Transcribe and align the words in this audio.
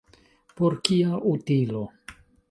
Por 0.61 0.75
kia 0.89 1.19
utilo? 1.33 1.83